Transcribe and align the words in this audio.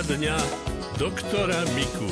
Poradňa 0.00 0.32
doktora 0.96 1.60
Miku. 1.76 2.08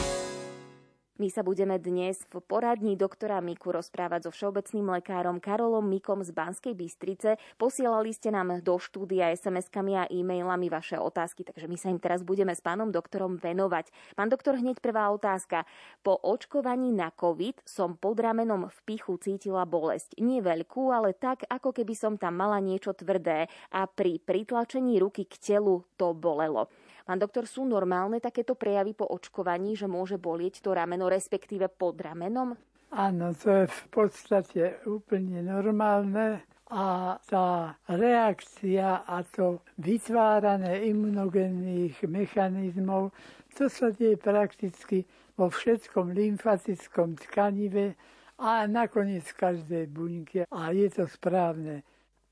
My 1.17 1.33
sa 1.33 1.41
budeme 1.41 1.81
dnes 1.81 2.21
v 2.29 2.45
poradní 2.45 3.01
doktora 3.01 3.41
Miku 3.41 3.73
rozprávať 3.73 4.29
so 4.29 4.31
všeobecným 4.37 4.93
lekárom 5.01 5.41
Karolom 5.41 5.89
Mikom 5.89 6.21
z 6.21 6.37
Banskej 6.37 6.77
Bystrice. 6.77 7.41
Posielali 7.57 8.13
ste 8.13 8.29
nám 8.29 8.61
do 8.61 8.77
štúdia 8.77 9.33
SMS-kami 9.33 9.97
a 9.97 10.05
e-mailami 10.05 10.69
vaše 10.69 11.01
otázky, 11.01 11.49
takže 11.49 11.65
my 11.65 11.81
sa 11.81 11.89
im 11.89 11.97
teraz 11.97 12.21
budeme 12.21 12.53
s 12.53 12.61
pánom 12.61 12.93
doktorom 12.93 13.41
venovať. 13.41 13.89
Pán 14.13 14.29
doktor, 14.29 14.61
hneď 14.61 14.85
prvá 14.85 15.09
otázka. 15.09 15.65
Po 16.05 16.13
očkovaní 16.13 16.93
na 16.93 17.09
COVID 17.09 17.65
som 17.65 17.97
pod 17.97 18.21
ramenom 18.21 18.69
v 18.69 18.79
pichu 18.85 19.17
cítila 19.17 19.65
bolesť. 19.65 20.21
Nie 20.21 20.45
veľkú, 20.45 20.93
ale 20.93 21.17
tak, 21.17 21.49
ako 21.49 21.73
keby 21.73 21.97
som 21.97 22.21
tam 22.21 22.37
mala 22.37 22.61
niečo 22.61 22.93
tvrdé 22.93 23.49
a 23.73 23.89
pri 23.89 24.21
pritlačení 24.21 25.01
ruky 25.01 25.25
k 25.25 25.41
telu 25.41 25.89
to 25.97 26.13
bolelo. 26.13 26.69
Pán 27.09 27.17
doktor, 27.17 27.49
sú 27.49 27.65
normálne 27.65 28.21
takéto 28.21 28.53
prejavy 28.53 28.93
po 28.93 29.09
očkovaní, 29.09 29.73
že 29.73 29.89
môže 29.89 30.21
bolieť 30.21 30.61
to 30.61 30.77
rameno, 30.77 31.09
respektíve 31.09 31.73
pod 31.73 31.97
ramenom? 31.97 32.53
Áno, 32.93 33.33
to 33.33 33.65
je 33.65 33.65
v 33.65 33.83
podstate 33.89 34.85
úplne 34.85 35.41
normálne 35.41 36.45
a 36.69 37.17
tá 37.25 37.81
reakcia 37.89 39.09
a 39.09 39.25
to 39.25 39.65
vytváranie 39.81 40.93
imunogénnych 40.93 41.97
mechanizmov, 42.05 43.17
to 43.57 43.73
sa 43.73 43.89
deje 43.89 44.21
prakticky 44.21 45.09
vo 45.33 45.49
všetkom 45.49 46.13
lymfatickom 46.13 47.17
tkanive 47.25 47.97
a 48.37 48.69
nakoniec 48.69 49.25
v 49.33 49.39
každej 49.49 49.85
buňke 49.89 50.41
a 50.53 50.61
je 50.77 50.93
to 50.93 51.09
správne. 51.09 51.81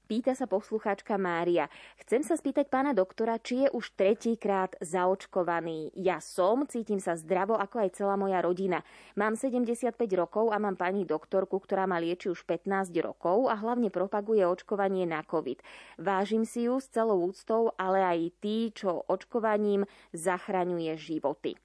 Pýta 0.06 0.38
sa 0.38 0.46
poslucháčka 0.46 1.19
Mária. 1.19 1.66
Chcem 1.98 2.23
sa 2.23 2.38
spýtať 2.38 2.70
pána 2.70 2.95
doktora, 2.95 3.42
či 3.42 3.66
je 3.66 3.69
už 3.74 3.91
tretíkrát 3.98 4.78
zaočkovaný. 4.78 5.91
Ja 5.98 6.22
som, 6.22 6.62
cítim 6.70 7.03
sa 7.03 7.19
zdravo, 7.19 7.58
ako 7.58 7.83
aj 7.83 7.98
celá 7.98 8.14
moja 8.14 8.39
rodina. 8.39 8.86
Mám 9.19 9.34
75 9.34 9.98
rokov 10.14 10.55
a 10.55 10.62
mám 10.62 10.78
pani 10.78 11.03
doktorku, 11.03 11.58
ktorá 11.58 11.91
ma 11.91 11.98
lieči 11.98 12.30
už 12.30 12.47
15 12.47 12.95
rokov 13.03 13.50
a 13.50 13.58
hlavne 13.58 13.91
propaguje 13.91 14.47
očkovanie 14.47 15.11
na 15.11 15.27
COVID. 15.27 15.58
Vážim 15.98 16.47
si 16.47 16.70
ju 16.70 16.78
s 16.78 16.86
celou 16.86 17.27
úctou, 17.27 17.75
ale 17.75 17.98
aj 18.06 18.19
tí, 18.39 18.70
čo 18.70 19.02
očkovaním 19.11 19.91
zachraňuje 20.14 20.95
životy. 21.02 21.58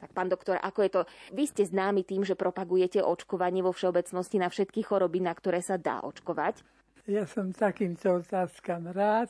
Tak 0.00 0.16
pán 0.16 0.32
doktor, 0.32 0.56
ako 0.64 0.80
je 0.80 0.90
to? 0.96 1.02
Vy 1.36 1.44
ste 1.44 1.68
známi 1.68 2.08
tým, 2.08 2.24
že 2.24 2.40
propagujete 2.40 3.04
očkovanie 3.04 3.60
vo 3.60 3.76
všeobecnosti 3.76 4.40
na 4.40 4.48
všetky 4.48 4.80
choroby, 4.80 5.20
na 5.20 5.36
ktoré 5.36 5.60
sa 5.60 5.76
dá 5.76 6.00
očkovať. 6.00 6.64
Ja 7.10 7.26
som 7.26 7.50
takýmto 7.50 8.22
otázkam 8.22 8.86
rád, 8.94 9.26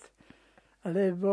lebo 0.84 1.32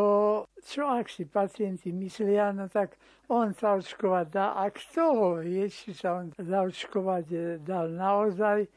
čo 0.63 0.87
ak 0.87 1.11
si 1.11 1.27
pacienti 1.27 1.91
myslia, 1.91 2.55
no 2.55 2.71
tak 2.71 2.95
on 3.27 3.51
sa 3.51 3.75
očkovať 3.75 4.27
dá. 4.31 4.55
A 4.55 4.71
kto 4.71 5.03
ho 5.19 5.29
vie, 5.43 5.67
či 5.67 5.91
sa 5.91 6.15
on 6.15 6.31
zaočkovať 6.31 7.59
dal 7.59 7.91
naozaj? 7.91 8.71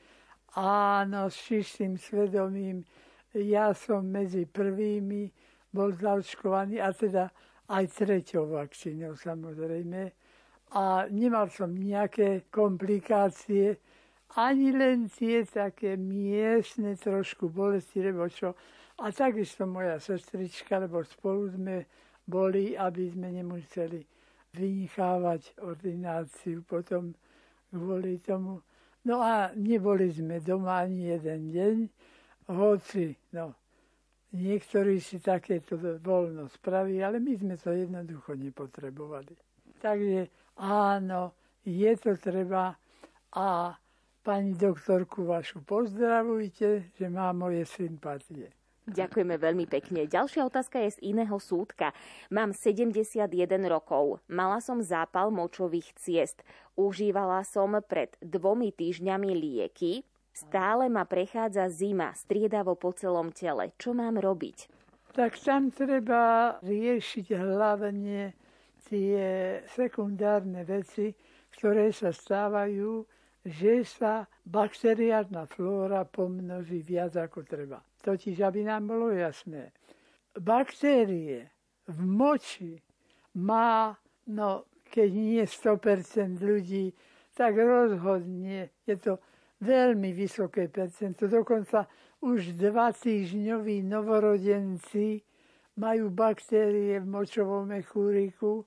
Áno, 0.58 1.30
s 1.30 1.38
čistým 1.38 1.94
svedomím. 1.94 2.82
Ja 3.30 3.70
som 3.78 4.10
medzi 4.10 4.42
prvými 4.42 5.30
bol 5.70 5.94
zaočkovaný, 5.94 6.82
a 6.82 6.90
teda 6.90 7.30
aj 7.70 7.84
treťou 7.94 8.58
vakcínou 8.58 9.14
samozrejme. 9.14 10.10
A 10.74 11.06
nemal 11.14 11.46
som 11.46 11.70
nejaké 11.70 12.50
komplikácie, 12.50 13.78
ani 14.36 14.72
len 14.72 15.08
tie 15.12 15.44
také 15.44 15.96
miestne 15.96 16.96
trošku 16.96 17.52
bolesti, 17.52 18.00
lebo 18.00 18.28
čo. 18.28 18.56
A 19.02 19.12
takisto 19.12 19.66
moja 19.66 19.98
sestrička, 19.98 20.78
lebo 20.78 21.02
spolu 21.04 21.50
sme 21.52 21.76
boli, 22.24 22.78
aby 22.78 23.10
sme 23.10 23.34
nemuseli 23.34 24.00
vynichávať 24.52 25.58
ordináciu 25.64 26.62
potom 26.62 27.16
kvôli 27.72 28.20
tomu. 28.20 28.60
No 29.08 29.18
a 29.24 29.50
neboli 29.56 30.12
sme 30.12 30.38
doma 30.38 30.86
ani 30.86 31.10
jeden 31.10 31.50
deň, 31.50 31.76
hoci, 32.52 33.16
no, 33.34 33.56
niektorí 34.36 35.02
si 35.02 35.18
takéto 35.18 35.74
voľno 35.98 36.46
spraví, 36.46 37.02
ale 37.02 37.18
my 37.18 37.32
sme 37.34 37.54
to 37.58 37.74
jednoducho 37.74 38.38
nepotrebovali. 38.38 39.34
Takže 39.82 40.30
áno, 40.62 41.34
je 41.66 41.92
to 41.98 42.14
treba 42.20 42.76
a 43.34 43.74
Pani 44.22 44.54
doktorku 44.54 45.26
vašu 45.26 45.66
pozdravujte, 45.66 46.94
že 46.94 47.06
má 47.10 47.34
moje 47.34 47.66
sympatie. 47.66 48.54
Ďakujeme 48.86 49.34
veľmi 49.34 49.66
pekne. 49.66 50.06
Ďalšia 50.06 50.46
otázka 50.46 50.78
je 50.86 50.94
z 50.94 50.98
iného 51.10 51.34
súdka. 51.42 51.90
Mám 52.30 52.54
71 52.54 53.26
rokov. 53.66 54.22
Mala 54.30 54.62
som 54.62 54.78
zápal 54.78 55.34
močových 55.34 55.90
ciest. 55.98 56.46
Užívala 56.78 57.42
som 57.42 57.74
pred 57.82 58.14
dvomi 58.22 58.70
týždňami 58.70 59.30
lieky. 59.34 60.06
Stále 60.30 60.86
ma 60.86 61.02
prechádza 61.02 61.66
zima, 61.66 62.14
striedavo 62.14 62.78
po 62.78 62.94
celom 62.94 63.34
tele. 63.34 63.74
Čo 63.74 63.90
mám 63.90 64.22
robiť? 64.22 64.70
Tak 65.18 65.34
tam 65.42 65.74
treba 65.74 66.56
riešiť 66.62 67.26
hlavne 67.38 68.38
tie 68.86 69.18
sekundárne 69.66 70.62
veci, 70.62 71.10
ktoré 71.58 71.90
sa 71.90 72.14
stávajú 72.14 73.02
že 73.42 73.82
sa 73.82 74.30
bakteriárna 74.46 75.50
flóra 75.50 76.06
pomnoží 76.06 76.82
viac 76.86 77.18
ako 77.18 77.42
treba. 77.42 77.82
Totiž, 78.02 78.38
aby 78.42 78.62
nám 78.62 78.86
bolo 78.86 79.10
jasné, 79.10 79.74
baktérie 80.38 81.50
v 81.90 82.00
moči 82.06 82.78
má, 83.38 83.98
no 84.30 84.66
keď 84.86 85.10
nie 85.10 85.42
100% 85.42 86.38
ľudí, 86.38 86.94
tak 87.32 87.56
rozhodne 87.56 88.70
je 88.84 88.96
to 89.00 89.18
veľmi 89.64 90.12
vysoké 90.12 90.68
percento. 90.68 91.26
Dokonca 91.26 91.88
už 92.22 92.54
dva 92.54 92.92
týždňoví 92.92 93.82
novorodenci 93.82 95.22
majú 95.80 96.12
baktérie 96.12 97.00
v 97.00 97.06
močovom 97.08 97.66
mechúriku 97.72 98.62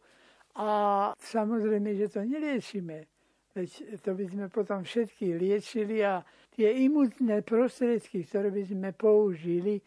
a 0.58 1.12
samozrejme, 1.20 1.94
že 1.94 2.10
to 2.10 2.26
neliečíme. 2.26 3.15
Veď 3.56 4.04
to 4.04 4.12
by 4.20 4.26
sme 4.28 4.46
potom 4.52 4.84
všetky 4.84 5.40
liečili 5.40 6.04
a 6.04 6.20
tie 6.52 6.76
imunné 6.84 7.40
prostriedky, 7.40 8.28
ktoré 8.28 8.52
by 8.52 8.64
sme 8.68 8.92
použili, 8.92 9.80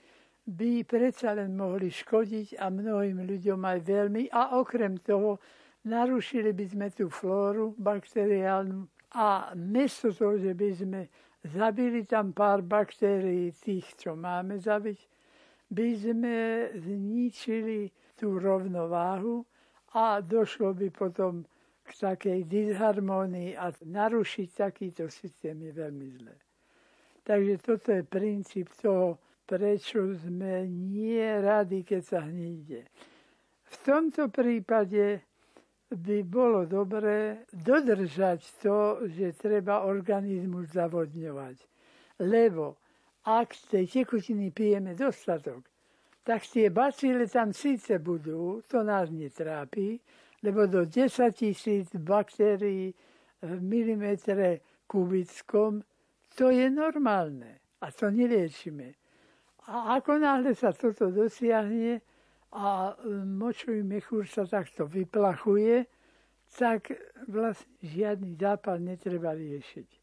by 0.48 0.88
predsa 0.88 1.36
len 1.36 1.52
mohli 1.52 1.92
škodiť 1.92 2.56
a 2.56 2.72
mnohým 2.72 3.28
ľuďom 3.28 3.60
aj 3.60 3.78
veľmi. 3.84 4.32
A 4.32 4.56
okrem 4.56 4.96
toho 5.04 5.36
narušili 5.84 6.56
by 6.56 6.64
sme 6.64 6.88
tú 6.88 7.12
flóru 7.12 7.76
bakteriálnu 7.76 8.88
a 9.12 9.52
mesto 9.52 10.16
toho, 10.16 10.40
že 10.40 10.56
by 10.56 10.68
sme 10.72 11.00
zabili 11.44 12.08
tam 12.08 12.32
pár 12.32 12.64
baktérií 12.64 13.52
tých, 13.52 13.84
čo 14.00 14.16
máme 14.16 14.56
zabiť, 14.56 15.00
by 15.68 15.88
sme 15.92 16.36
zničili 16.72 17.92
tú 18.16 18.40
rovnováhu 18.40 19.44
a 19.92 20.24
došlo 20.24 20.72
by 20.72 20.88
potom 20.88 21.44
k 21.88 21.96
takej 21.96 22.44
disharmonii 22.44 23.56
a 23.56 23.72
narušiť 23.72 24.48
takýto 24.52 25.08
systém 25.08 25.56
je 25.64 25.72
veľmi 25.72 26.08
zlé. 26.20 26.36
Takže 27.24 27.54
toto 27.64 27.88
je 27.92 28.02
princíp 28.04 28.68
toho, 28.76 29.16
prečo 29.48 30.12
sme 30.16 30.68
nie 30.68 31.24
radi, 31.40 31.80
keď 31.80 32.02
sa 32.04 32.20
hníde. 32.24 32.84
V 33.68 33.76
tomto 33.84 34.28
prípade 34.28 35.24
by 35.88 36.18
bolo 36.24 36.68
dobré 36.68 37.48
dodržať 37.52 38.44
to, 38.60 39.08
že 39.08 39.40
treba 39.40 39.88
organizmus 39.88 40.68
zavodňovať. 40.76 41.56
Lebo 42.20 42.76
ak 43.24 43.56
tej 43.72 43.88
tekutiny 43.88 44.52
pijeme 44.52 44.92
dostatok, 44.92 45.64
tak 46.24 46.44
tie 46.44 46.68
bacíle 46.68 47.24
tam 47.24 47.56
síce 47.56 47.96
budú, 47.96 48.60
to 48.68 48.84
nás 48.84 49.08
netrápi, 49.08 49.96
lebo 50.42 50.66
do 50.66 50.84
10 50.84 51.34
tisíc 51.34 51.90
baktérií 51.96 52.94
v 53.42 53.52
milimetre 53.62 54.60
kubickom 54.86 55.82
to 56.38 56.54
je 56.54 56.70
normálne 56.70 57.58
a 57.82 57.90
to 57.90 58.14
neliečíme. 58.14 58.94
A 59.66 59.98
ako 59.98 60.22
náhle 60.22 60.54
sa 60.54 60.70
toto 60.70 61.10
dosiahne 61.10 61.98
a 62.54 62.94
močový 63.26 63.82
mechúr 63.82 64.24
sa 64.24 64.46
takto 64.46 64.86
vyplachuje, 64.86 65.84
tak 66.48 66.94
vlastne 67.28 67.68
žiadny 67.84 68.38
zápal 68.38 68.80
netreba 68.80 69.36
riešiť. 69.36 69.97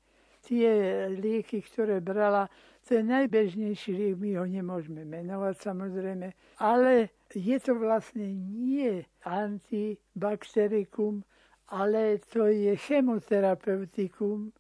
Tie 0.46 0.70
lieky, 1.10 1.66
ktoré 1.66 2.06
brala, 2.06 2.46
je 2.86 3.02
najbežnejší 3.02 3.92
liek, 3.98 4.16
my 4.22 4.38
ho 4.38 4.46
nemôžeme 4.46 5.02
menovať 5.10 5.58
samozrejme, 5.58 6.30
ale 6.62 7.10
je 7.34 7.58
to 7.58 7.74
vlastne 7.82 8.30
nie 8.30 9.02
antibakterikum, 9.26 11.26
ale 11.74 12.22
to 12.30 12.46
je 12.46 12.78
chemoterapeutikum 12.78 14.54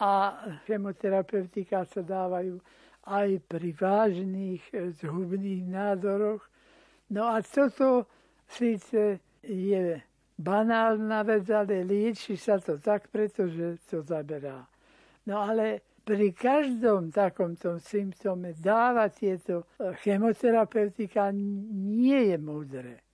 a 0.00 0.32
chemoterapeutika 0.64 1.84
sa 1.84 2.00
dávajú 2.00 2.56
aj 3.04 3.36
pri 3.44 3.76
vážnych 3.76 4.64
zhubných 5.04 5.68
nádoroch. 5.68 6.40
No 7.12 7.28
a 7.28 7.44
toto 7.44 8.08
síce 8.48 9.20
je 9.44 10.00
banálna 10.40 11.20
vec, 11.20 11.44
ale 11.52 11.84
lieči 11.84 12.40
sa 12.40 12.56
to 12.56 12.80
tak, 12.80 13.12
pretože 13.12 13.76
to 13.92 14.00
zaberá. 14.00 14.64
No 15.28 15.44
ale 15.44 15.84
pri 16.08 16.32
každom 16.32 17.12
takomto 17.12 17.76
symptóme 17.84 18.56
dávať 18.56 19.10
tieto 19.12 19.68
e, 19.76 19.92
chemoterapeutika 20.00 21.28
nie 21.36 22.32
je 22.32 22.36
múdre. 22.40 23.04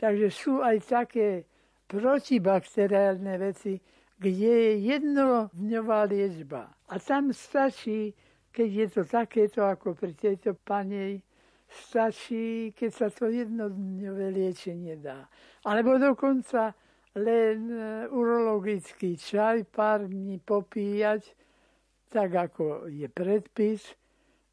Takže 0.00 0.32
sú 0.32 0.64
aj 0.64 0.80
také 0.88 1.44
protibakteriálne 1.84 3.36
veci, 3.36 3.76
kde 4.16 4.48
je 4.48 4.72
jednodňová 4.96 6.08
liečba. 6.08 6.72
A 6.88 6.96
tam 6.96 7.36
stačí, 7.36 8.16
keď 8.48 8.68
je 8.72 8.86
to 8.96 9.02
takéto 9.04 9.60
ako 9.68 9.92
pri 9.92 10.16
tejto 10.16 10.56
panej, 10.56 11.20
stačí, 11.68 12.72
keď 12.72 12.90
sa 12.96 13.08
to 13.12 13.28
jednodňové 13.28 14.32
liečenie 14.32 14.96
dá. 14.96 15.28
Alebo 15.68 16.00
dokonca 16.00 16.72
len 17.12 17.68
e, 17.68 18.08
urologický 18.08 19.20
čaj 19.20 19.68
pár 19.68 20.08
dní 20.08 20.40
popíjať, 20.40 21.36
tak 22.08 22.34
ako 22.34 22.88
je 22.88 23.08
predpis, 23.08 23.84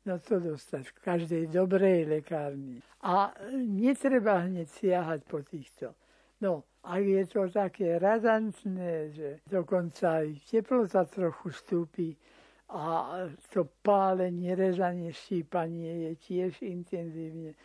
no 0.05 0.19
to 0.19 0.39
dostať 0.39 0.83
v 0.91 0.99
každej 1.01 1.43
dobrej 1.49 2.05
lekárni. 2.05 2.83
A 3.01 3.33
netreba 3.55 4.43
hneď 4.43 4.67
siahať 4.69 5.19
po 5.25 5.41
týchto. 5.41 5.95
No, 6.43 6.67
ak 6.83 7.01
je 7.01 7.23
to 7.25 7.49
také 7.49 7.97
razantné, 7.97 9.09
že 9.15 9.29
dokonca 9.49 10.21
aj 10.21 10.45
teplota 10.45 11.07
trochu 11.07 11.49
stúpi 11.49 12.09
a 12.69 13.25
to 13.49 13.65
pálenie, 13.81 14.53
rezanie, 14.53 15.13
štípanie 15.13 16.09
je 16.09 16.13
tiež 16.21 16.51
intenzívne, 16.61 17.55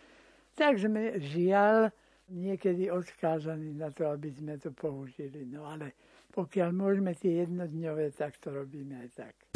tak 0.54 0.78
sme 0.78 1.19
žiaľ 1.19 1.90
niekedy 2.31 2.88
odkázaní 2.88 3.75
na 3.75 3.90
to, 3.90 4.06
aby 4.06 4.31
sme 4.31 4.54
to 4.56 4.70
použili. 4.70 5.44
No 5.50 5.66
ale 5.66 5.92
pokiaľ 6.31 6.70
môžeme 6.70 7.12
tie 7.19 7.42
jednodňové, 7.42 8.14
tak 8.14 8.38
to 8.38 8.54
robíme 8.54 8.94
aj 9.02 9.10
tak. 9.19 9.50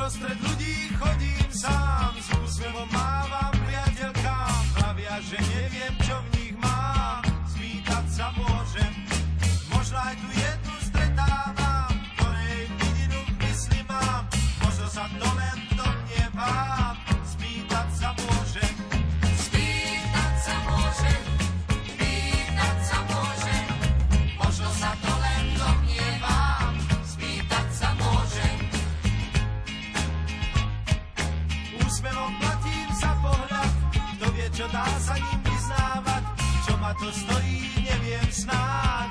Uprostred 0.00 0.40
ľudí 0.40 0.96
chodím 0.96 1.44
sám, 1.52 2.16
s 2.16 2.32
úsmevom 2.32 2.88
mávam 2.88 3.52
priateľkám. 3.52 4.62
Pravia, 4.72 5.20
že 5.20 5.36
neviem, 5.36 5.92
čo 6.00 6.16
v 6.24 6.28
nich 6.40 6.56
mám, 6.56 7.20
spýtať 7.44 8.04
sa 8.08 8.32
môžem. 8.32 8.92
Možno 9.68 10.00
aj 10.00 10.16
tu 10.16 10.28
jednu 10.32 10.74
stretávam, 10.88 11.92
ktorej 12.16 12.60
vidinu 12.80 13.20
v 13.28 13.32
mysli 13.44 13.80
mám. 13.92 14.24
Možno 14.64 14.88
sa 14.88 15.04
to 15.20 15.28
len 15.36 15.69
To 36.98 37.12
stojí, 37.12 37.70
neviem 37.90 38.32
snáď, 38.32 39.09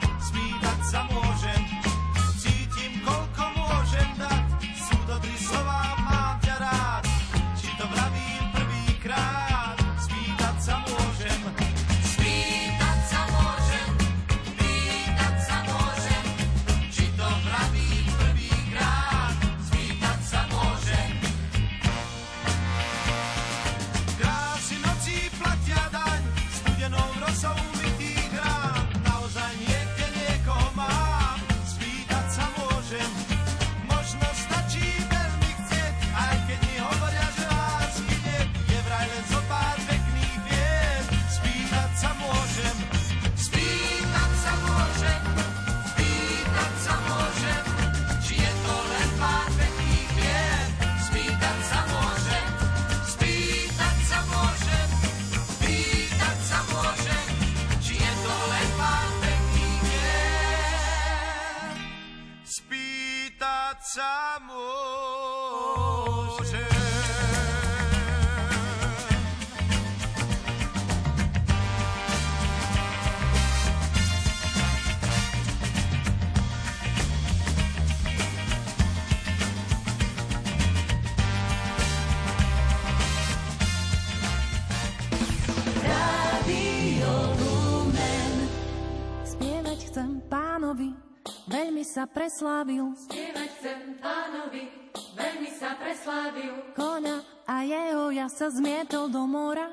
preslávil. 92.30 92.94
Spievať 92.94 93.50
chcem 93.58 93.98
pánovi, 93.98 94.70
veľmi 95.18 95.50
sa 95.50 95.74
preslávil. 95.82 96.78
Koňa 96.78 97.26
a 97.50 97.66
jeho 97.66 98.14
ja 98.14 98.30
sa 98.30 98.54
zmietol 98.54 99.10
do 99.10 99.26
mora. 99.26 99.66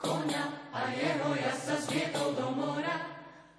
Koňa 0.00 0.72
a 0.72 0.80
jeho 0.96 1.36
ja 1.36 1.52
sa 1.52 1.76
zvietol 1.84 2.32
do 2.40 2.48
mora. 2.56 3.04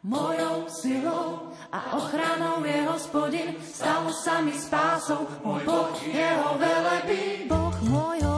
Mojou 0.01 0.65
silou 0.73 1.53
a 1.69 2.01
ochranou 2.01 2.65
je 2.65 2.77
hospodin, 2.89 3.61
stalo 3.61 4.09
sa 4.09 4.41
mi 4.41 4.57
spásou, 4.57 5.29
môj 5.45 5.61
Boh 5.61 5.93
jeho 6.01 6.57
velebí. 6.57 7.45
Boh 7.45 7.77
môjho 7.85 8.34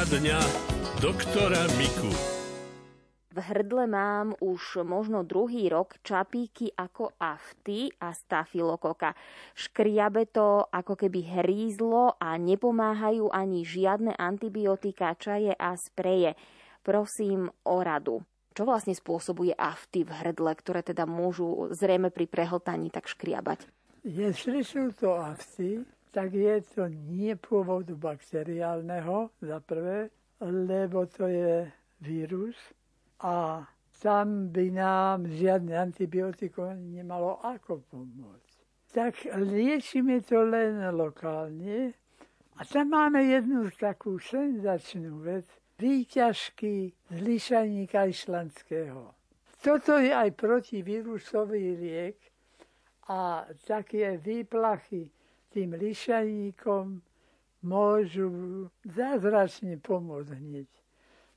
Poradňa 0.00 0.40
doktora 1.04 1.60
Miku. 1.76 2.08
V 3.36 3.36
hrdle 3.36 3.84
mám 3.84 4.32
už 4.40 4.80
možno 4.80 5.28
druhý 5.28 5.68
rok 5.68 6.00
čapíky 6.00 6.72
ako 6.72 7.12
afty 7.20 7.92
a 8.00 8.16
stafilokoka. 8.16 9.12
Škriabe 9.52 10.24
to 10.24 10.64
ako 10.72 10.96
keby 10.96 11.20
hrízlo 11.20 12.16
a 12.16 12.40
nepomáhajú 12.40 13.28
ani 13.28 13.60
žiadne 13.60 14.16
antibiotika, 14.16 15.12
čaje 15.20 15.52
a 15.52 15.76
spreje. 15.76 16.32
Prosím 16.80 17.52
o 17.68 17.84
radu. 17.84 18.24
Čo 18.56 18.64
vlastne 18.64 18.96
spôsobuje 18.96 19.52
afty 19.52 20.08
v 20.08 20.16
hrdle, 20.16 20.56
ktoré 20.56 20.80
teda 20.80 21.04
môžu 21.04 21.76
zrejme 21.76 22.08
pri 22.08 22.24
prehltaní 22.24 22.88
tak 22.88 23.04
škriabať? 23.04 23.68
Jestli 24.08 24.64
sú 24.64 24.96
to 24.96 25.12
afty, 25.12 25.84
tak 26.10 26.34
je 26.34 26.60
to 26.74 26.90
nie 26.90 27.34
pôvodu 27.38 27.94
bakteriálneho, 27.94 29.30
za 29.42 29.62
prvé, 29.62 30.10
lebo 30.42 31.06
to 31.06 31.30
je 31.30 31.70
vírus 32.00 32.56
a 33.22 33.66
tam 34.00 34.48
by 34.48 34.72
nám 34.72 35.28
žiadne 35.28 35.76
antibiotikum 35.76 36.72
nemalo 36.90 37.36
ako 37.44 37.84
pomôcť. 37.92 38.56
Tak 38.90 39.14
liečíme 39.38 40.24
to 40.24 40.42
len 40.42 40.82
lokálne 40.96 41.94
a 42.58 42.60
tam 42.66 42.90
máme 42.90 43.22
jednu 43.22 43.70
takú 43.76 44.18
senzačnú 44.18 45.22
vec, 45.22 45.46
výťažky 45.78 46.92
z 47.08 47.16
lišaníka 47.22 48.10
islandského. 48.10 49.14
Toto 49.60 50.00
je 50.00 50.12
aj 50.12 50.32
protivírusový 50.32 51.76
liek 51.76 52.16
a 53.12 53.44
také 53.68 54.16
výplachy 54.16 55.12
tým 55.50 55.74
lišaníkom 55.74 57.02
môžu 57.66 58.30
zázračne 58.86 59.76
pomôcť 59.82 60.32
hneď. 60.32 60.70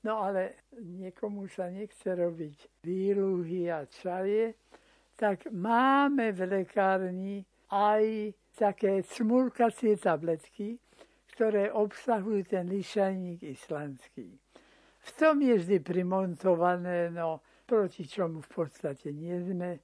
No 0.03 0.23
ale 0.23 0.67
niekomu 0.77 1.47
sa 1.47 1.71
nechce 1.71 2.11
robiť 2.11 2.83
výluhy 2.83 3.71
a 3.71 3.87
čaje, 3.87 4.55
tak 5.15 5.47
máme 5.51 6.31
v 6.35 6.41
lekárni 6.59 7.45
aj 7.71 8.35
také 8.53 9.01
smulkacie 9.01 9.95
tabletky, 9.97 10.77
ktoré 11.33 11.71
obsahujú 11.73 12.45
ten 12.45 12.69
lišaník 12.69 13.41
islandský. 13.41 14.29
V 15.03 15.09
tom 15.17 15.41
je 15.41 15.55
vždy 15.57 15.77
primontované, 15.81 17.09
no 17.09 17.41
proti 17.65 18.07
čomu 18.07 18.39
v 18.43 18.49
podstate 18.53 19.11
nie 19.11 19.35
sme, 19.41 19.81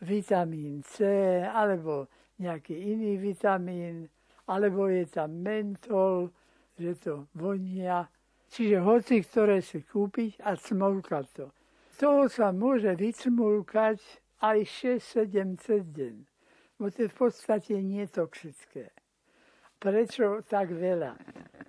vitamín 0.00 0.80
C 0.80 1.04
alebo 1.44 2.08
nejaký 2.40 2.72
iný 2.72 3.20
vitamín, 3.20 4.08
alebo 4.48 4.88
je 4.88 5.04
tam 5.06 5.44
mentol, 5.44 6.32
že 6.80 6.96
to 6.98 7.28
vonia. 7.36 8.08
Čiže 8.50 8.82
hoci 8.82 9.22
ktoré 9.22 9.62
si 9.62 9.84
kúpiť 9.84 10.42
a 10.42 10.58
smolkať 10.58 11.26
to. 11.36 11.46
Toho 12.00 12.26
sa 12.32 12.50
môže 12.50 12.96
vycmulkať 12.96 14.00
aj 14.40 14.58
6-7 15.04 15.60
cez 15.60 15.84
deň, 15.84 16.16
bo 16.80 16.88
to 16.88 17.04
je 17.04 17.12
v 17.12 17.16
podstate 17.16 17.76
netoxické. 17.76 18.88
Prečo 19.76 20.40
tak 20.48 20.72
veľa? 20.72 21.12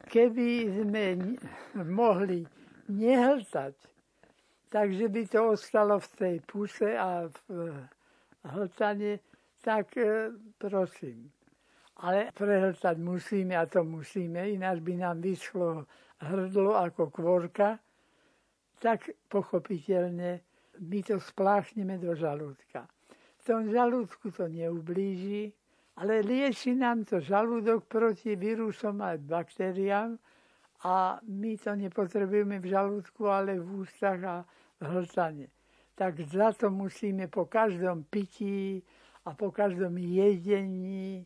Keby 0.08 0.72
sme 0.72 1.36
mohli 1.84 2.48
nehltať, 2.88 3.76
takže 4.72 5.06
by 5.12 5.24
to 5.28 5.40
ostalo 5.52 6.00
v 6.00 6.10
tej 6.16 6.36
puse 6.48 6.90
a 6.96 7.28
v 7.28 7.48
hltane, 8.48 9.20
tak 9.62 9.98
e, 9.98 10.34
prosím. 10.58 11.32
Ale 12.02 12.34
prehltať 12.34 12.98
musíme 12.98 13.54
a 13.54 13.70
to 13.70 13.86
musíme, 13.86 14.50
ináč 14.50 14.82
by 14.82 14.94
nám 14.98 15.22
vyschlo 15.22 15.86
hrdlo 16.18 16.74
ako 16.78 17.14
kvorka, 17.14 17.78
tak 18.82 19.14
pochopiteľne 19.30 20.42
my 20.82 21.00
to 21.06 21.22
spláchneme 21.22 22.02
do 22.02 22.18
žalúdka. 22.18 22.90
V 23.38 23.42
tom 23.46 23.70
žalúdku 23.70 24.34
to 24.34 24.50
neublíži, 24.50 25.54
ale 26.02 26.26
lieči 26.26 26.74
nám 26.74 27.06
to 27.06 27.22
žalúdok 27.22 27.86
proti 27.86 28.34
vírusom 28.34 29.02
a 29.06 29.18
baktériám 29.18 30.18
a 30.82 31.22
my 31.22 31.54
to 31.62 31.78
nepotrebujeme 31.78 32.58
v 32.58 32.74
žalúdku, 32.74 33.30
ale 33.30 33.62
v 33.62 33.86
ústach 33.86 34.22
a 34.26 34.36
hltane. 34.82 35.54
Tak 35.94 36.18
za 36.26 36.54
to 36.58 36.74
musíme 36.74 37.30
po 37.30 37.46
každom 37.46 38.10
pití 38.10 38.82
a 39.26 39.30
po 39.38 39.54
každom 39.54 39.98
jedení 39.98 41.26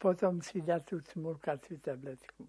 potom 0.00 0.40
si 0.40 0.60
dať 0.60 0.82
tú 0.84 0.96
cmulkacú 1.00 1.80
tabletku. 1.80 2.44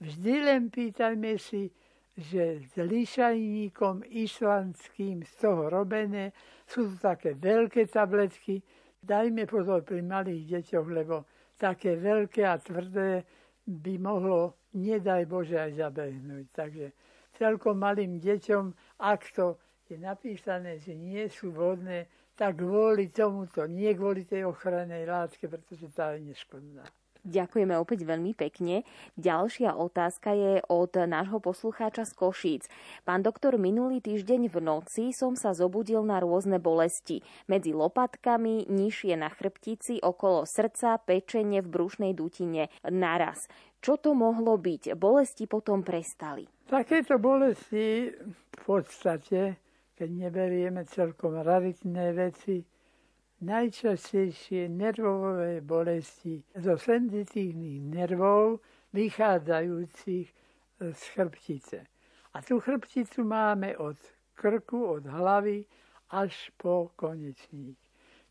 Vždy 0.00 0.34
len 0.44 0.62
pýtajme 0.72 1.36
si, 1.36 1.68
že 2.16 2.60
s 2.64 2.74
lišajníkom 2.76 4.04
islandským 4.08 5.24
z 5.24 5.32
toho 5.40 5.68
robené 5.68 6.32
sú 6.68 6.92
to 6.92 6.96
také 7.00 7.36
veľké 7.36 7.88
tabletky. 7.88 8.60
Dajme 9.00 9.48
pozor 9.48 9.84
pri 9.84 10.04
malých 10.04 10.60
deťoch, 10.60 10.86
lebo 10.88 11.24
také 11.56 11.96
veľké 11.96 12.44
a 12.44 12.60
tvrdé 12.60 13.24
by 13.64 13.94
mohlo, 14.00 14.68
nedaj 14.76 15.24
Bože, 15.28 15.56
aj 15.56 15.72
zabehnúť. 15.76 16.46
Takže 16.52 16.86
celkom 17.36 17.80
malým 17.80 18.20
deťom, 18.20 18.64
ak 19.00 19.22
to 19.32 19.56
je 19.88 19.96
napísané, 20.00 20.76
že 20.80 20.96
nie 20.96 21.24
sú 21.28 21.52
vodné, 21.52 22.08
tak 22.40 22.64
kvôli 22.64 23.12
tomuto, 23.12 23.68
nie 23.68 23.92
kvôli 23.92 24.24
tej 24.24 24.48
ochrannej 24.48 25.04
látke, 25.04 25.44
pretože 25.44 25.92
tá 25.92 26.16
je 26.16 26.32
neškodná. 26.32 26.88
Ďakujeme 27.20 27.76
opäť 27.76 28.08
veľmi 28.08 28.32
pekne. 28.32 28.80
Ďalšia 29.20 29.76
otázka 29.76 30.32
je 30.32 30.64
od 30.72 30.96
nášho 31.04 31.36
poslucháča 31.36 32.08
z 32.08 32.16
Košíc. 32.16 32.64
Pán 33.04 33.20
doktor, 33.20 33.60
minulý 33.60 34.00
týždeň 34.00 34.48
v 34.48 34.56
noci 34.64 35.12
som 35.12 35.36
sa 35.36 35.52
zobudil 35.52 36.00
na 36.00 36.16
rôzne 36.16 36.56
bolesti. 36.56 37.20
Medzi 37.44 37.76
lopatkami, 37.76 38.72
nižšie 38.72 39.20
na 39.20 39.28
chrbtici, 39.28 40.00
okolo 40.00 40.48
srdca, 40.48 40.96
pečenie 41.04 41.60
v 41.60 41.68
brušnej 41.68 42.16
dutine 42.16 42.72
naraz. 42.88 43.52
Čo 43.84 44.00
to 44.00 44.16
mohlo 44.16 44.56
byť? 44.56 44.96
Bolesti 44.96 45.44
potom 45.44 45.84
prestali. 45.84 46.48
Takéto 46.72 47.20
bolesti 47.20 48.16
v 48.16 48.58
podstate, 48.64 49.60
keď 50.00 50.16
neberieme 50.16 50.80
celkom 50.88 51.44
raritné 51.44 52.16
veci, 52.16 52.64
najčastejšie 53.44 54.72
nervové 54.72 55.60
bolesti 55.60 56.40
zo 56.56 56.80
senzitívnych 56.80 57.84
nervov 57.84 58.64
vychádzajúcich 58.96 60.26
z 60.80 61.02
chrbtice. 61.12 61.84
A 62.32 62.40
tú 62.40 62.64
chrbticu 62.64 63.28
máme 63.28 63.76
od 63.76 64.00
krku, 64.32 64.96
od 64.96 65.04
hlavy 65.04 65.68
až 66.16 66.32
po 66.56 66.96
konečník. 66.96 67.76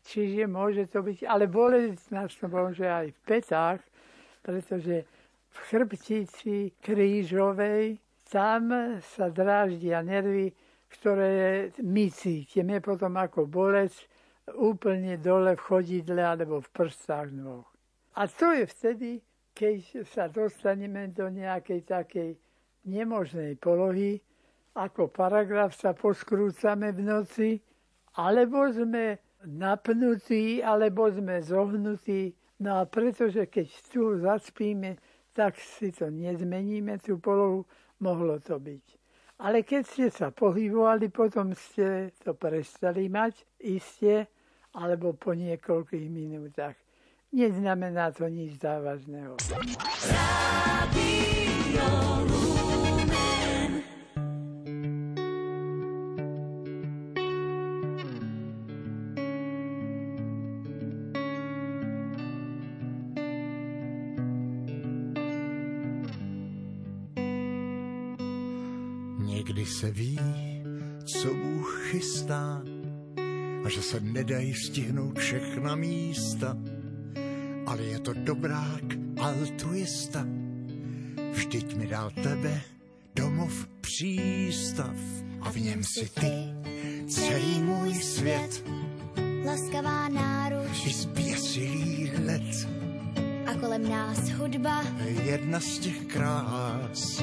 Čiže 0.02 0.50
môže 0.50 0.90
to 0.90 1.06
byť, 1.06 1.22
ale 1.22 1.46
bolesť 1.46 2.10
nás 2.10 2.34
to 2.34 2.50
môže 2.50 2.82
aj 2.82 3.14
v 3.14 3.20
petách, 3.22 3.82
pretože 4.42 5.06
v 5.54 5.58
chrbtici 5.70 6.74
krížovej 6.82 8.02
tam 8.26 8.74
sa 9.14 9.30
dráždia 9.30 10.02
nervy, 10.02 10.50
ktoré 10.90 11.70
my 11.78 12.10
cítime 12.10 12.82
potom 12.82 13.14
ako 13.16 13.46
bolesť 13.46 14.10
úplne 14.58 15.14
dole 15.16 15.54
v 15.54 15.62
chodidle 15.62 16.18
alebo 16.18 16.58
v 16.58 16.68
prstách 16.74 17.30
nôh. 17.30 17.66
A 18.18 18.26
to 18.26 18.50
je 18.50 18.66
vtedy, 18.66 19.10
keď 19.54 20.02
sa 20.10 20.26
dostaneme 20.26 21.14
do 21.14 21.30
nejakej 21.30 21.80
takej 21.86 22.30
nemožnej 22.86 23.54
polohy, 23.60 24.18
ako 24.74 25.10
paragraf 25.10 25.74
sa 25.78 25.94
poskrúcame 25.94 26.90
v 26.94 27.00
noci, 27.02 27.50
alebo 28.18 28.66
sme 28.70 29.18
napnutí, 29.46 30.62
alebo 30.62 31.10
sme 31.10 31.42
zohnutí. 31.42 32.34
No 32.60 32.82
a 32.82 32.82
pretože 32.84 33.46
keď 33.46 33.66
tu 33.88 34.18
zaspíme, 34.18 34.98
tak 35.32 35.56
si 35.56 35.94
to 35.94 36.10
nezmeníme, 36.10 36.98
tú 36.98 37.18
polohu, 37.22 37.64
mohlo 38.02 38.36
to 38.42 38.58
byť. 38.58 38.99
Ale 39.40 39.64
keď 39.64 39.82
ste 39.88 40.06
sa 40.12 40.28
pohybovali, 40.28 41.08
potom 41.08 41.56
ste 41.56 42.12
to 42.20 42.36
prestali 42.36 43.08
mať, 43.08 43.40
iste, 43.64 44.28
alebo 44.76 45.16
po 45.16 45.32
niekoľkých 45.32 46.06
minútach. 46.12 46.76
Neznamená 47.32 48.12
to 48.12 48.28
nič 48.28 48.60
závažného. 48.60 49.40
Se 69.90 69.94
ví, 69.94 70.18
co 71.04 71.34
Bůh 71.34 71.88
chystá, 71.90 72.62
a 73.64 73.68
že 73.68 73.82
se 73.82 74.00
nedají 74.00 74.54
stihnout 74.54 75.18
všechna 75.18 75.74
místa, 75.74 76.56
ale 77.66 77.82
je 77.82 77.98
to 77.98 78.12
dobrák 78.12 78.84
altruista. 79.20 80.26
Vždyť 81.32 81.76
mi 81.76 81.86
dal 81.86 82.10
tebe 82.10 82.60
domov 83.16 83.66
přístav 83.80 84.96
a 85.40 85.50
v 85.50 85.56
něm 85.56 85.84
si 85.84 86.08
ty 86.20 86.32
celý 87.08 87.60
můj 87.60 87.94
svět. 87.94 88.64
Laskavá 89.44 90.08
náruč. 90.08 90.86
I 90.86 90.92
zběsilý 90.92 92.10
let, 92.26 92.68
a 93.46 93.54
kolem 93.54 93.90
nás 93.90 94.28
hudba, 94.28 94.84
jedna 95.24 95.60
z 95.60 95.78
těch 95.78 96.04
krás, 96.04 97.22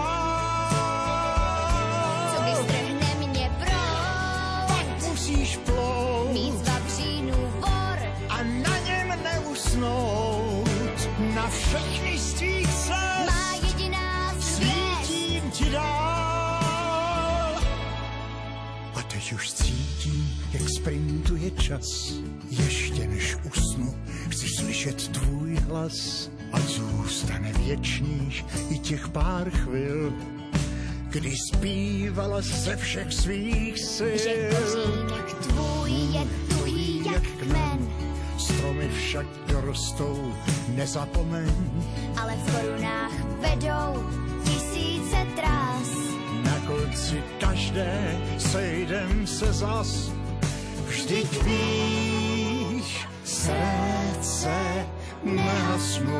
Všechny 11.71 12.19
z 12.19 12.33
tvých 12.33 12.67
cest 12.67 12.89
má 13.27 13.55
jediná 13.63 14.35
svět. 14.39 15.51
ti 15.51 15.69
dál. 15.69 17.55
A 18.95 19.01
teď 19.07 19.33
už 19.33 19.53
cítím, 19.53 20.41
jak 20.53 20.69
sprintuje 20.69 21.51
čas. 21.51 22.13
Ještě 22.49 23.07
než 23.07 23.35
usnu, 23.51 23.95
chci 24.29 24.47
slyšet 24.59 25.07
tvůj 25.07 25.55
hlas. 25.55 26.29
A 26.51 26.59
zůstane 26.59 27.53
věčných 27.53 28.45
i 28.69 28.79
těch 28.79 29.07
pár 29.07 29.49
chvil, 29.49 30.13
kdy 31.09 31.35
zpívala 31.51 32.41
ze 32.41 32.75
všech 32.75 33.13
svých 33.13 33.79
sil. 33.95 34.17
Že 34.17 34.49
tvůj 35.47 35.91
je 35.91 36.27
tuhý 36.49 37.05
jak 37.13 37.23
kmen, 37.23 37.80
Stromy 38.71 38.87
však 38.87 39.27
dorostou, 39.51 40.15
nezapomeň. 40.79 41.51
ale 42.15 42.31
v 42.39 42.43
korunách 42.55 43.15
vedou 43.43 43.99
tisíce 44.47 45.27
trás. 45.35 45.91
Na 46.47 46.55
konci 46.63 47.19
každé 47.39 48.15
sejdem 48.39 49.27
se 49.27 49.53
zas. 49.53 50.11
Vždyť 50.87 51.43
víš, 51.43 53.07
srdce 53.27 54.55
nehasnou. 55.23 56.15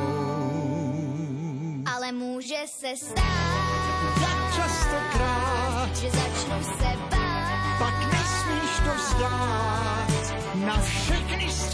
Ale 1.88 2.12
může 2.12 2.68
se 2.68 2.92
stát, 3.00 4.12
Tak 4.20 4.56
častokrát, 4.56 5.90
že 5.96 6.10
začnu 6.12 6.60
se 6.64 6.92
bát. 7.16 7.80
pak 7.80 7.96
nesmíš 8.12 8.74
to 8.84 8.92
vzdát. 9.00 10.12
Na 10.66 10.78
všechny 10.82 11.52
z 11.52 11.74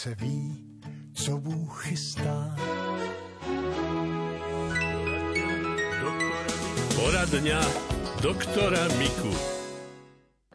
se 0.00 0.14
ví, 0.14 0.64
co 1.12 1.36
Bůh 1.36 1.84
chystá. 1.84 2.56
Poradňa 6.96 7.60
doktora 8.22 8.88
Miku. 8.96 9.28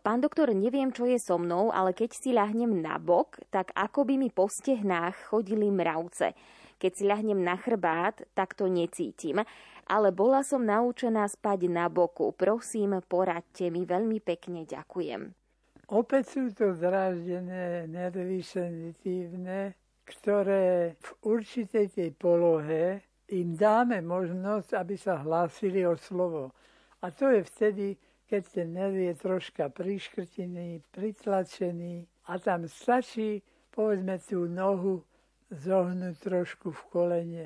Pán 0.02 0.22
doktor, 0.22 0.50
neviem, 0.50 0.90
čo 0.90 1.06
je 1.06 1.22
so 1.22 1.38
mnou, 1.38 1.70
ale 1.70 1.94
keď 1.94 2.10
si 2.18 2.34
ľahnem 2.34 2.82
na 2.82 2.98
bok, 2.98 3.38
tak 3.54 3.70
ako 3.78 4.10
by 4.10 4.18
mi 4.18 4.34
po 4.34 4.50
stehnách 4.50 5.30
chodili 5.30 5.70
mravce. 5.70 6.34
Keď 6.82 6.92
si 6.98 7.04
ľahnem 7.06 7.38
na 7.38 7.54
chrbát, 7.54 8.26
tak 8.34 8.58
to 8.58 8.66
necítim. 8.66 9.46
Ale 9.86 10.10
bola 10.10 10.42
som 10.42 10.66
naučená 10.66 11.30
spať 11.30 11.70
na 11.70 11.86
boku. 11.86 12.34
Prosím, 12.34 12.98
poradte 13.06 13.70
mi, 13.70 13.86
veľmi 13.86 14.18
pekne 14.26 14.66
ďakujem. 14.66 15.45
Opäť 15.86 16.34
sú 16.34 16.44
to 16.50 16.74
zráždené 16.74 17.86
nervy 17.86 18.42
senzitívne, 18.42 19.78
ktoré 20.06 20.98
v 20.98 21.10
určitej 21.22 21.94
tej 21.94 22.10
polohe 22.18 23.06
im 23.30 23.54
dáme 23.54 24.02
možnosť, 24.02 24.70
aby 24.78 24.96
sa 24.98 25.22
hlásili 25.22 25.86
o 25.86 25.94
slovo. 25.98 26.54
A 27.02 27.14
to 27.14 27.30
je 27.30 27.42
vtedy, 27.46 27.88
keď 28.26 28.42
ten 28.50 28.74
nerv 28.74 28.98
je 28.98 29.14
troška 29.14 29.70
priškrtený, 29.70 30.82
pritlačený 30.90 32.06
a 32.30 32.42
tam 32.42 32.66
stačí, 32.66 33.46
povedzme, 33.70 34.18
tú 34.22 34.50
nohu 34.50 35.06
zohnúť 35.54 36.16
trošku 36.18 36.74
v 36.74 36.82
kolene. 36.90 37.46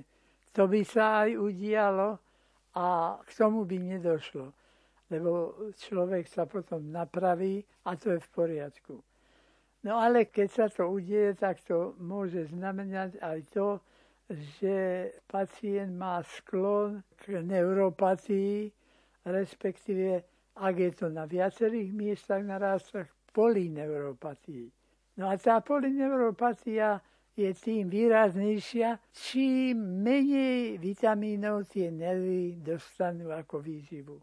To 0.55 0.67
by 0.67 0.81
sa 0.87 1.27
aj 1.27 1.35
udialo 1.35 2.15
a 2.75 3.19
k 3.19 3.29
tomu 3.35 3.67
by 3.67 3.99
nedošlo, 3.99 4.55
lebo 5.09 5.57
človek 5.73 6.29
sa 6.29 6.45
potom 6.45 6.93
napraví 6.93 7.65
a 7.85 7.97
to 7.97 8.13
je 8.13 8.19
v 8.21 8.29
poriadku. 8.29 8.95
No 9.83 9.97
ale 9.97 10.27
keď 10.27 10.47
sa 10.51 10.65
to 10.69 10.91
udeje, 10.91 11.33
tak 11.39 11.63
to 11.63 11.95
môže 11.97 12.51
znamenať 12.51 13.17
aj 13.23 13.39
to, 13.49 13.67
že 14.59 15.09
pacient 15.25 15.97
má 15.97 16.21
sklon 16.21 17.01
k 17.17 17.41
neuropatii, 17.41 18.69
respektíve 19.25 20.21
ak 20.59 20.75
je 20.75 20.91
to 20.91 21.07
na 21.07 21.23
viacerých 21.23 21.89
miestach 21.95 22.43
naraz, 22.43 22.83
tak 22.91 23.07
polineuropatii. 23.31 24.67
No 25.15 25.31
a 25.31 25.39
tá 25.39 25.63
polineuropatia 25.63 26.99
je 27.39 27.51
tým 27.55 27.87
výraznejšia, 27.87 28.99
čím 29.15 30.03
menej 30.03 30.75
vitamínov 30.75 31.71
tie 31.71 31.87
nervy 31.87 32.59
dostanú 32.59 33.31
ako 33.31 33.63
výživu. 33.63 34.19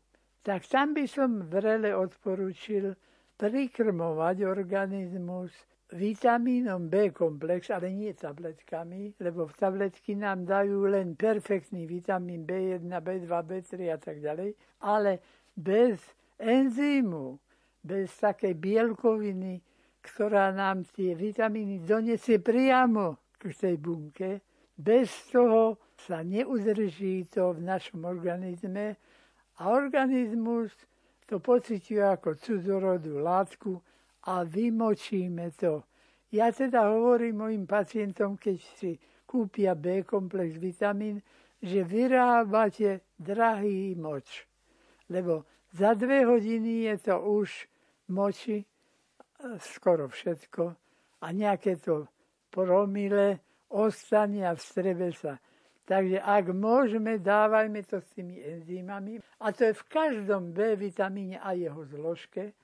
Tak 0.46 0.62
tam 0.70 0.94
by 0.94 1.10
som 1.10 1.42
vrele 1.50 1.90
odporúčil 1.90 2.94
prikrmovať 3.34 4.46
organizmus 4.46 5.50
vitamínom 5.90 6.86
B 6.86 7.10
komplex, 7.10 7.66
ale 7.74 7.90
nie 7.90 8.14
tabletkami, 8.14 9.18
lebo 9.18 9.50
v 9.50 9.54
tabletky 9.58 10.14
nám 10.14 10.46
dajú 10.46 10.86
len 10.86 11.18
perfektný 11.18 11.90
vitamín 11.90 12.46
B1, 12.46 12.86
B2, 12.86 13.26
B3 13.26 13.70
a 13.90 13.98
tak 13.98 14.22
ďalej, 14.22 14.54
ale 14.86 15.18
bez 15.50 15.98
enzymu, 16.38 17.42
bez 17.82 18.14
takej 18.14 18.54
bielkoviny, 18.54 19.58
ktorá 19.98 20.54
nám 20.54 20.86
tie 20.94 21.18
vitamíny 21.18 21.82
donesie 21.82 22.38
priamo 22.38 23.34
k 23.34 23.50
tej 23.50 23.82
bunke, 23.82 24.46
bez 24.78 25.10
toho 25.26 25.74
sa 25.98 26.22
neudrží 26.22 27.26
to 27.26 27.50
v 27.58 27.66
našom 27.66 28.06
organizme 28.06 28.94
a 29.58 29.72
organizmus 29.72 30.72
to 31.26 31.42
pociťuje 31.42 32.04
ako 32.04 32.38
cudzorodú 32.38 33.18
látku 33.18 33.80
a 34.30 34.46
vymočíme 34.46 35.50
to. 35.58 35.82
Ja 36.30 36.50
teda 36.50 36.90
hovorím 36.90 37.42
mojim 37.42 37.64
pacientom, 37.64 38.38
keď 38.38 38.58
si 38.78 38.98
kúpia 39.26 39.74
B 39.74 40.02
komplex 40.02 40.58
vitamín, 40.58 41.22
že 41.62 41.82
vyrábate 41.82 43.06
drahý 43.16 43.96
moč. 43.96 44.46
Lebo 45.08 45.46
za 45.72 45.94
dve 45.94 46.26
hodiny 46.26 46.90
je 46.92 46.96
to 47.10 47.16
už 47.18 47.48
moči 48.12 48.62
skoro 49.60 50.08
všetko 50.08 50.64
a 51.22 51.26
nejaké 51.32 51.78
to 51.80 52.06
promile 52.50 53.40
ostane 53.72 54.46
a 54.46 54.54
vstrebe 54.54 55.12
sa. 55.12 55.36
Takže 55.86 56.18
ak 56.18 56.50
môžeme, 56.50 57.22
dávajme 57.22 57.78
to 57.86 58.02
s 58.02 58.10
tými 58.10 58.42
enzymami. 58.42 59.22
A 59.38 59.54
to 59.54 59.70
je 59.70 59.74
v 59.78 59.84
každom 59.86 60.50
B 60.50 60.74
vitamíne 60.74 61.38
a 61.38 61.54
jeho 61.54 61.86
zložke, 61.86 62.58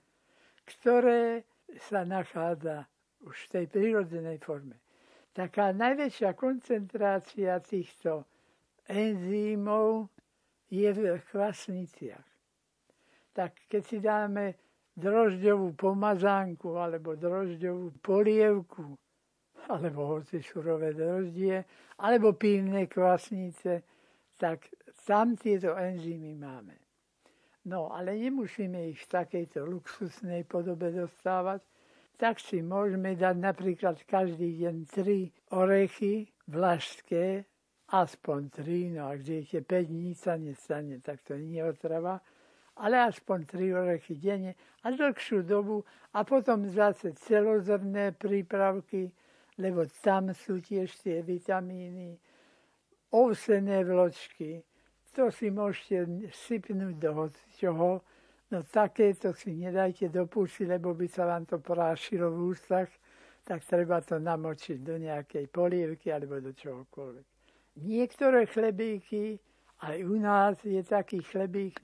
ktoré 0.66 1.46
sa 1.86 2.02
nachádza 2.02 2.90
už 3.22 3.36
v 3.46 3.50
tej 3.54 3.64
prírodzenej 3.70 4.42
forme. 4.42 4.82
Taká 5.32 5.70
najväčšia 5.70 6.34
koncentrácia 6.34 7.62
týchto 7.62 8.26
enzýmov 8.90 10.10
je 10.66 10.90
v 10.90 11.22
kvasniciach. 11.30 12.26
Tak 13.32 13.70
keď 13.70 13.82
si 13.86 13.98
dáme 14.02 14.58
drožďovú 14.92 15.72
pomazánku 15.72 16.76
alebo 16.76 17.16
drožďovú 17.16 17.96
polievku, 18.04 18.98
alebo 19.68 20.18
hoci 20.18 20.42
surové 20.42 20.94
droždie, 20.94 21.64
alebo 21.98 22.32
pívne 22.32 22.86
kvasnice, 22.86 23.82
tak 24.38 24.66
tam 25.06 25.36
tieto 25.36 25.76
enzymy 25.78 26.34
máme. 26.34 26.74
No, 27.64 27.94
ale 27.94 28.18
nemusíme 28.18 28.90
ich 28.90 29.06
v 29.06 29.22
takejto 29.22 29.62
luxusnej 29.62 30.42
podobe 30.42 30.90
dostávať, 30.90 31.62
tak 32.18 32.42
si 32.42 32.58
môžeme 32.58 33.14
dať 33.14 33.36
napríklad 33.38 34.02
každý 34.02 34.66
deň 34.66 34.76
tri 34.90 35.30
orechy 35.54 36.26
vlašské, 36.50 37.46
aspoň 37.92 38.40
tri, 38.50 38.90
no 38.90 39.06
ak 39.06 39.22
žijete 39.22 39.62
5 39.62 39.90
dní 39.94 40.10
sa 40.14 40.34
nestane, 40.34 40.98
tak 40.98 41.22
to 41.22 41.38
nie 41.38 41.62
je 41.62 41.70
otrava, 41.70 42.18
ale 42.76 42.98
aspoň 42.98 43.38
tri 43.46 43.70
orechy 43.70 44.16
denne 44.18 44.58
a 44.82 44.90
dlhšiu 44.90 45.44
dobu 45.44 45.84
a 46.16 46.24
potom 46.24 46.66
zase 46.66 47.12
celozrné 47.14 48.16
prípravky, 48.16 49.12
lebo 49.58 49.84
tam 50.00 50.32
sú 50.32 50.60
tiež 50.60 50.88
tie 51.02 51.20
vitamíny, 51.20 52.16
ovsené 53.12 53.84
vločky, 53.84 54.64
to 55.12 55.28
si 55.28 55.52
môžete 55.52 56.32
sypnúť 56.32 56.94
do 56.96 57.28
čoho, 57.60 58.00
no 58.48 58.58
takéto 58.64 59.36
si 59.36 59.52
nedajte 59.52 60.08
do 60.08 60.24
pusy, 60.24 60.64
lebo 60.64 60.96
by 60.96 61.04
sa 61.04 61.28
vám 61.28 61.44
to 61.44 61.60
prášilo 61.60 62.32
v 62.32 62.56
ústach, 62.56 62.88
tak 63.44 63.60
treba 63.68 64.00
to 64.00 64.16
namočiť 64.16 64.78
do 64.80 64.96
nejakej 64.96 65.52
polievky 65.52 66.08
alebo 66.08 66.40
do 66.40 66.56
čohokoľvek. 66.56 67.24
Niektoré 67.84 68.48
chlebíky, 68.48 69.36
aj 69.84 69.96
u 70.04 70.16
nás 70.16 70.56
je 70.64 70.80
taký 70.80 71.20
chlebík, 71.20 71.76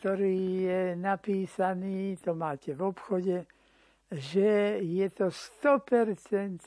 ktorý 0.00 0.36
je 0.64 0.82
napísaný, 0.96 2.16
to 2.22 2.32
máte 2.32 2.72
v 2.72 2.80
obchode, 2.80 3.44
že 4.10 4.82
je 4.82 5.06
to 5.10 5.30
100% 5.62 6.66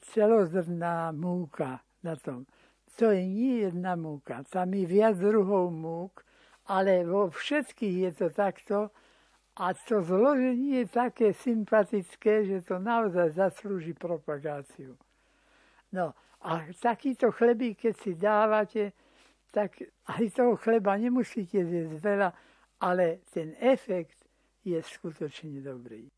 celozrná 0.00 1.12
múka 1.12 1.82
na 2.02 2.16
tom 2.16 2.46
to 2.96 3.10
je 3.10 3.24
nie 3.26 3.64
jedna 3.64 3.96
múka. 3.96 4.44
Tam 4.44 4.74
je 4.74 4.84
viac 4.86 5.16
druhov 5.16 5.72
múk, 5.72 6.24
ale 6.68 7.04
vo 7.04 7.32
všetkých 7.32 7.96
je 7.98 8.10
to 8.12 8.26
takto 8.30 8.78
a 9.56 9.72
to 9.74 10.00
zloženie 10.04 10.84
je 10.84 10.86
také 10.88 11.32
sympatické, 11.32 12.44
že 12.44 12.64
to 12.64 12.80
naozaj 12.80 13.36
zaslúži 13.36 13.96
propagáciu. 13.96 14.96
No 15.92 16.16
a 16.40 16.68
takýto 16.80 17.32
chlebík, 17.32 17.88
keď 17.88 17.94
si 17.96 18.12
dávate, 18.16 18.92
tak 19.52 19.76
aj 20.08 20.24
toho 20.32 20.56
chleba 20.56 20.96
nemusíte 20.96 21.60
zjesť 21.60 21.96
veľa, 22.00 22.28
ale 22.80 23.20
ten 23.28 23.52
efekt 23.60 24.16
je 24.64 24.80
skutočne 24.80 25.60
dobrý. 25.60 26.08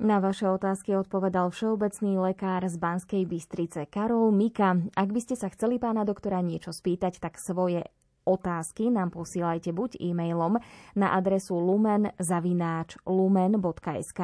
Na 0.00 0.16
vaše 0.16 0.48
otázky 0.48 0.96
odpovedal 0.96 1.52
všeobecný 1.52 2.24
lekár 2.24 2.64
z 2.64 2.80
Banskej 2.80 3.28
Bystrice 3.28 3.84
Karol 3.84 4.32
Mika. 4.32 4.80
Ak 4.96 5.12
by 5.12 5.20
ste 5.20 5.36
sa 5.36 5.52
chceli 5.52 5.76
pána 5.76 6.08
doktora 6.08 6.40
niečo 6.40 6.72
spýtať, 6.72 7.20
tak 7.20 7.36
svoje 7.36 7.84
Otázky 8.24 8.92
nám 8.92 9.16
posielajte 9.16 9.72
buď 9.72 9.96
e-mailom 9.96 10.60
na 10.92 11.16
adresu 11.16 11.56
lumen.lumen.sk, 11.56 14.20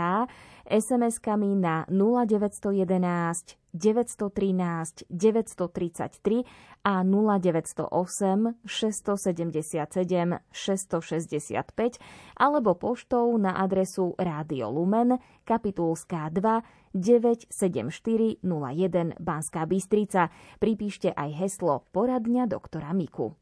SMS-kami 0.68 1.56
na 1.56 1.88
0911 1.88 3.56
913 3.76 5.04
933 5.12 6.48
a 6.82 7.04
0908 7.04 8.64
677 8.64 10.40
665 10.50 12.00
alebo 12.40 12.74
poštou 12.74 13.36
na 13.36 13.60
adresu 13.60 14.16
Rádio 14.16 14.72
Lumen, 14.72 15.20
Kapitulská 15.44 16.32
2 16.32 16.96
97401 16.96 18.40
Banská 19.20 19.68
Bystrica. 19.68 20.32
Pripíšte 20.56 21.12
aj 21.12 21.30
heslo 21.36 21.84
Poradňa 21.92 22.48
doktora 22.48 22.96
Miku. 22.96 23.36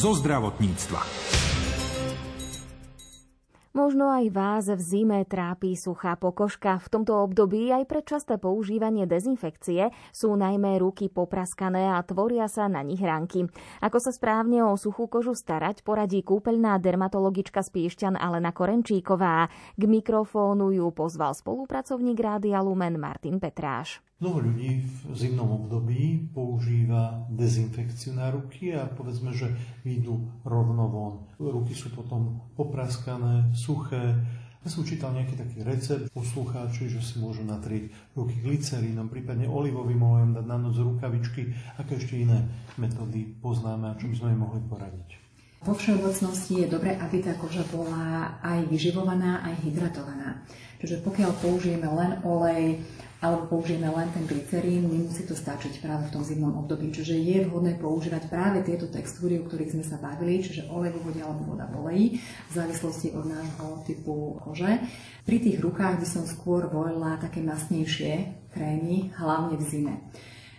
Zo 0.00 0.16
zdravotníctva. 0.16 1.04
Možno 3.70 4.10
aj 4.10 4.26
vás 4.34 4.64
v 4.66 4.80
zime 4.80 5.22
trápi 5.28 5.78
suchá 5.78 6.16
pokožka. 6.18 6.82
V 6.82 6.88
tomto 6.90 7.20
období 7.20 7.70
aj 7.70 7.86
pre 7.86 8.00
používanie 8.40 9.06
dezinfekcie 9.06 9.94
sú 10.10 10.34
najmä 10.34 10.80
ruky 10.80 11.06
popraskané 11.06 11.92
a 11.92 12.02
tvoria 12.02 12.48
sa 12.48 12.66
na 12.66 12.80
nich 12.80 12.98
ranky. 12.98 13.46
Ako 13.84 14.02
sa 14.02 14.10
správne 14.10 14.64
o 14.66 14.74
suchú 14.74 15.06
kožu 15.06 15.38
starať, 15.38 15.86
poradí 15.86 16.24
kúpeľná 16.24 16.82
dermatologička 16.82 17.62
z 17.62 17.68
Piešťan 17.70 18.18
Alena 18.18 18.50
Korenčíková. 18.50 19.52
K 19.78 19.82
mikrofónu 19.84 20.74
ju 20.74 20.90
pozval 20.90 21.36
spolupracovník 21.36 22.18
Rádia 22.18 22.58
Lumen 22.64 22.98
Martin 22.98 23.38
Petráš. 23.38 24.02
Mnoho 24.20 24.52
ľudí 24.52 24.84
v 24.84 25.16
zimnom 25.16 25.64
období 25.64 26.28
používa 26.36 27.24
dezinfekciu 27.32 28.12
na 28.12 28.28
ruky 28.28 28.68
a 28.76 28.84
povedzme, 28.84 29.32
že 29.32 29.48
výjdu 29.80 30.44
rovno 30.44 30.92
von. 30.92 31.14
Ruky 31.40 31.72
sú 31.72 31.88
potom 31.88 32.52
popraskané, 32.52 33.48
suché. 33.56 34.20
Ja 34.60 34.68
som 34.68 34.84
čítal 34.84 35.16
nejaký 35.16 35.40
taký 35.40 35.64
recept 35.64 36.12
poslucháči, 36.12 36.92
že 36.92 37.00
si 37.00 37.16
môžu 37.16 37.48
natrieť 37.48 37.96
ruky 38.12 38.36
glycerínom, 38.44 39.08
prípadne 39.08 39.48
olivovým 39.48 40.04
olejom, 40.04 40.36
dať 40.36 40.44
na 40.44 40.56
noc 40.60 40.76
rukavičky, 40.76 41.56
aké 41.80 41.96
ešte 41.96 42.20
iné 42.20 42.44
metódy 42.76 43.24
poznáme 43.40 43.88
a 43.88 43.96
čo 43.96 44.04
by 44.12 44.20
sme 44.20 44.36
im 44.36 44.44
mohli 44.44 44.60
poradiť. 44.68 45.08
Vo 45.64 45.72
všeobecnosti 45.72 46.60
je 46.60 46.68
dobré, 46.68 46.92
aby 47.00 47.24
tá 47.24 47.32
koža 47.40 47.64
bola 47.72 48.36
aj 48.44 48.68
vyživovaná, 48.68 49.48
aj 49.48 49.64
hydratovaná. 49.64 50.44
Čiže 50.76 51.04
pokiaľ 51.08 51.30
použijeme 51.40 51.88
len 51.88 52.20
olej, 52.24 52.84
alebo 53.20 53.52
použijeme 53.52 53.84
len 53.92 54.08
ten 54.16 54.24
glycerín, 54.24 54.88
nemusí 54.88 55.28
to 55.28 55.36
stačiť 55.36 55.84
práve 55.84 56.08
v 56.08 56.12
tom 56.16 56.24
zimnom 56.24 56.56
období. 56.64 56.88
Čiže 56.88 57.20
je 57.20 57.44
vhodné 57.44 57.76
používať 57.76 58.32
práve 58.32 58.64
tieto 58.64 58.88
textúry, 58.88 59.36
o 59.36 59.44
ktorých 59.44 59.76
sme 59.76 59.84
sa 59.84 60.00
bavili, 60.00 60.40
čiže 60.40 60.72
olej 60.72 60.96
vo 60.96 61.12
vode 61.12 61.20
alebo 61.20 61.52
voda 61.52 61.68
v 61.68 61.74
oleji, 61.84 62.06
v 62.20 62.52
závislosti 62.56 63.12
od 63.12 63.28
nášho 63.28 63.68
typu 63.84 64.40
kože. 64.40 64.80
Pri 65.28 65.36
tých 65.36 65.60
rukách 65.60 66.00
by 66.00 66.06
som 66.08 66.24
skôr 66.24 66.64
volila 66.72 67.20
také 67.20 67.44
masnejšie 67.44 68.40
krémy, 68.56 69.12
hlavne 69.20 69.60
v 69.60 69.64
zime. 69.68 69.94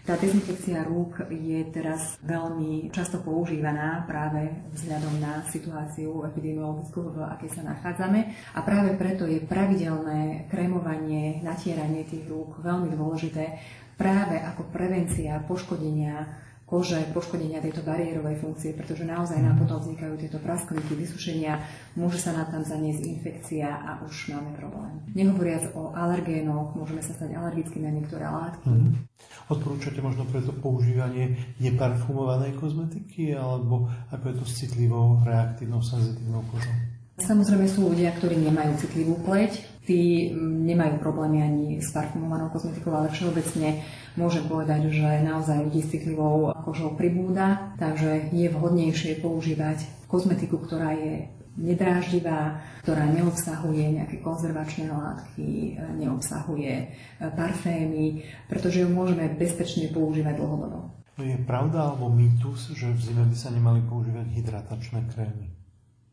Tá 0.01 0.17
dezinfekcia 0.17 0.81
rúk 0.81 1.29
je 1.29 1.61
teraz 1.69 2.17
veľmi 2.25 2.89
často 2.89 3.21
používaná 3.21 4.01
práve 4.09 4.49
vzhľadom 4.73 5.21
na 5.21 5.45
situáciu 5.45 6.25
epidemiologickú, 6.25 7.13
v 7.13 7.21
akej 7.29 7.61
sa 7.61 7.61
nachádzame. 7.69 8.33
A 8.57 8.65
práve 8.65 8.97
preto 8.97 9.29
je 9.29 9.37
pravidelné 9.45 10.49
krémovanie, 10.49 11.45
natieranie 11.45 12.01
tých 12.09 12.25
rúk 12.25 12.65
veľmi 12.65 12.89
dôležité 12.97 13.61
práve 13.93 14.41
ako 14.41 14.73
prevencia 14.73 15.37
poškodenia 15.45 16.25
kože, 16.71 17.03
poškodenia 17.11 17.59
tejto 17.59 17.83
bariérovej 17.83 18.39
funkcie, 18.39 18.71
pretože 18.71 19.03
naozaj 19.03 19.43
nám 19.43 19.59
potom 19.59 19.83
vznikajú 19.83 20.15
tieto 20.15 20.39
prasklinky, 20.39 20.95
vysušenia, 20.95 21.59
môže 21.99 22.23
sa 22.23 22.31
nám 22.31 22.47
tam 22.47 22.63
zaniesť 22.63 23.03
infekcia 23.03 23.67
a 23.67 23.99
už 24.07 24.31
máme 24.31 24.55
problém. 24.55 25.03
Nehovoriac 25.11 25.75
o 25.75 25.91
alergénoch, 25.91 26.71
môžeme 26.79 27.03
sa 27.03 27.11
stať 27.11 27.35
alergickými 27.35 27.83
na 27.83 27.93
niektoré 27.99 28.23
látky. 28.23 28.71
Mm. 28.71 29.03
Odporúčate 29.51 29.99
možno 29.99 30.23
preto 30.31 30.55
používanie 30.55 31.35
neparfumovanej 31.59 32.55
kozmetiky, 32.55 33.35
alebo 33.35 33.91
ako 34.07 34.31
je 34.31 34.35
to 34.39 34.45
s 34.47 34.53
citlivou, 34.63 35.19
reaktívnou, 35.27 35.83
senzitívnou 35.83 36.39
kožou? 36.47 36.71
Samozrejme 37.19 37.67
sú 37.67 37.91
ľudia, 37.91 38.15
ktorí 38.15 38.39
nemajú 38.47 38.79
citlivú 38.79 39.19
pleť, 39.27 39.70
tí 39.81 40.29
nemajú 40.37 41.01
problémy 41.01 41.41
ani 41.41 41.65
s 41.81 41.89
parfumovanou 41.89 42.53
kozmetikou, 42.53 42.93
ale 42.93 43.09
všeobecne 43.09 43.81
môžem 44.13 44.45
povedať, 44.45 44.93
že 44.93 45.25
naozaj 45.25 45.67
ľudí 45.67 45.81
s 45.81 45.91
citlivou 45.91 46.53
kožou 46.61 46.93
pribúda, 46.93 47.73
takže 47.81 48.29
je 48.29 48.47
vhodnejšie 48.53 49.19
používať 49.25 49.81
kozmetiku, 50.05 50.61
ktorá 50.61 50.93
je 50.93 51.33
nedráždivá, 51.51 52.63
ktorá 52.85 53.11
neobsahuje 53.11 53.99
nejaké 53.99 54.23
konzervačné 54.23 54.87
látky, 54.87 55.75
neobsahuje 55.99 56.95
parfémy, 57.19 58.23
pretože 58.47 58.85
ju 58.85 58.89
môžeme 58.89 59.27
bezpečne 59.35 59.91
používať 59.91 60.39
dlhodobo. 60.39 60.95
Je 61.19 61.37
pravda 61.43 61.91
alebo 61.91 62.07
mýtus, 62.07 62.71
že 62.71 62.87
v 62.87 62.99
zime 63.03 63.27
by 63.27 63.35
sa 63.35 63.51
nemali 63.51 63.83
používať 63.83 64.31
hydratačné 64.31 65.05
krémy? 65.11 65.60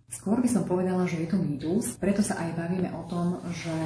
Skôr 0.08 0.40
by 0.40 0.48
som 0.48 0.64
povedala, 0.64 1.04
že 1.04 1.20
je 1.20 1.28
to 1.28 1.36
mýtus, 1.36 2.00
preto 2.00 2.24
sa 2.24 2.40
aj 2.40 2.56
bavíme 2.56 2.88
o 2.96 3.04
tom, 3.12 3.44
že 3.52 3.76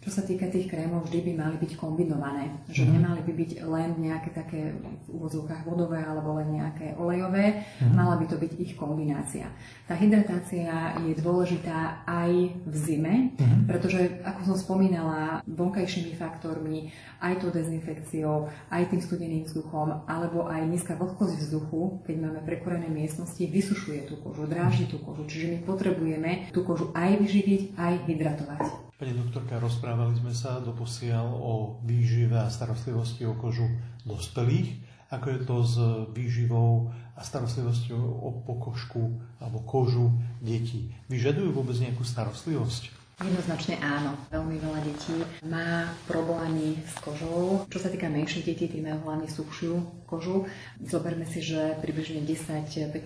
čo 0.00 0.08
sa 0.08 0.24
týka 0.24 0.48
tých 0.48 0.64
krémov, 0.64 1.04
vždy 1.04 1.20
by 1.28 1.32
mali 1.36 1.56
byť 1.60 1.76
kombinované. 1.76 2.64
Že 2.72 2.88
mm. 2.88 2.90
nemali 2.96 3.20
by 3.20 3.32
byť 3.36 3.50
len 3.68 3.90
nejaké 4.00 4.32
také 4.32 4.72
v 4.72 5.06
úvodzovkách 5.12 5.68
vodové 5.68 6.00
alebo 6.00 6.40
len 6.40 6.56
nejaké 6.56 6.96
olejové, 6.96 7.60
mm. 7.84 7.92
mala 7.92 8.16
by 8.16 8.24
to 8.24 8.40
byť 8.40 8.52
ich 8.56 8.72
kombinácia. 8.80 9.52
Tá 9.84 9.92
hydratácia 9.92 10.96
je 11.04 11.12
dôležitá 11.20 12.08
aj 12.08 12.32
v 12.64 12.74
zime, 12.80 13.14
mm. 13.36 13.68
pretože, 13.68 14.24
ako 14.24 14.40
som 14.48 14.56
spomínala, 14.56 15.44
vonkajšími 15.44 16.16
faktormi, 16.16 16.88
aj 17.20 17.44
tou 17.44 17.52
dezinfekciou, 17.52 18.48
aj 18.72 18.88
tým 18.88 19.04
studeným 19.04 19.44
vzduchom, 19.44 20.08
alebo 20.08 20.48
aj 20.48 20.64
nízka 20.64 20.96
vlhkosť 20.96 21.44
vzduchu, 21.44 22.00
keď 22.08 22.16
máme 22.24 22.40
prekorené 22.48 22.88
miestnosti, 22.88 23.44
vysušuje 23.44 24.08
tú 24.08 24.16
kožu, 24.24 24.48
dráži 24.48 24.88
tú 24.88 24.96
kožu. 24.96 25.28
Čiže 25.28 25.46
my 25.52 25.58
potrebujeme 25.68 26.48
tú 26.56 26.64
kožu 26.64 26.88
aj 26.96 27.20
vyživiť, 27.20 27.76
aj 27.76 27.92
hydratovať. 28.08 28.89
Pani 29.00 29.16
doktorka, 29.16 29.56
rozprávali 29.56 30.12
sme 30.12 30.36
sa 30.36 30.60
doposiaľ 30.60 31.24
o 31.32 31.80
výžive 31.88 32.36
a 32.36 32.52
starostlivosti 32.52 33.24
o 33.24 33.32
kožu 33.32 33.64
dospelých. 34.04 34.76
Ako 35.08 35.26
je 35.32 35.40
to 35.48 35.56
s 35.64 35.74
výživou 36.12 36.92
a 37.16 37.24
starostlivosťou 37.24 37.96
o 37.96 38.44
pokožku 38.44 39.16
alebo 39.40 39.64
kožu 39.64 40.12
detí? 40.44 40.92
Vyžadujú 41.08 41.48
vôbec 41.48 41.80
nejakú 41.80 42.04
starostlivosť? 42.04 42.99
Jednoznačne 43.20 43.76
áno. 43.84 44.16
Veľmi 44.32 44.56
veľa 44.64 44.80
detí 44.80 45.12
má 45.44 45.92
problémy 46.08 46.80
s 46.88 46.96
kožou. 47.04 47.68
Čo 47.68 47.76
sa 47.76 47.92
týka 47.92 48.08
menších 48.08 48.48
detí, 48.48 48.64
tí 48.64 48.80
majú 48.80 49.12
hlavne 49.12 49.28
suchšiu 49.28 49.76
kožu. 50.08 50.48
Zoberme 50.80 51.28
si, 51.28 51.44
že 51.44 51.76
približne 51.84 52.24
10-15% 52.24 52.96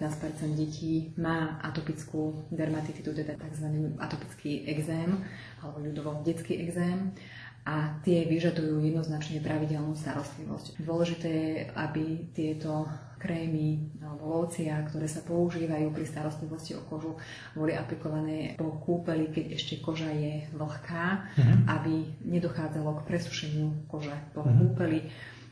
detí 0.54 1.10
má 1.18 1.58
atopickú 1.66 2.46
dermatitidu, 2.54 3.10
teda 3.10 3.34
tzv. 3.34 3.90
atopický 3.98 4.70
exém, 4.70 5.18
alebo 5.58 5.82
ľudovo 5.82 6.22
detský 6.22 6.62
exém 6.62 7.10
a 7.64 7.96
tie 8.04 8.28
vyžadujú 8.28 8.84
jednoznačne 8.84 9.40
pravidelnú 9.40 9.96
starostlivosť. 9.96 10.78
Dôležité 10.84 11.28
je, 11.32 11.52
aby 11.74 12.30
tieto 12.36 12.84
krémy 13.24 13.96
alebo 14.04 14.44
locia, 14.44 14.76
ktoré 14.84 15.08
sa 15.08 15.24
používajú 15.24 15.88
pri 15.96 16.04
starostlivosti 16.04 16.76
o 16.76 16.84
kožu, 16.84 17.16
boli 17.56 17.72
aplikované 17.72 18.52
po 18.60 18.76
kúpeli, 18.84 19.32
keď 19.32 19.56
ešte 19.56 19.80
koža 19.80 20.12
je 20.12 20.44
vlhká, 20.52 21.24
mm-hmm. 21.32 21.60
aby 21.72 21.94
nedochádzalo 22.28 23.00
k 23.00 23.06
presušeniu 23.08 23.88
kože 23.88 24.12
po 24.36 24.44
mm-hmm. 24.44 24.58
kúpeli. 24.60 25.00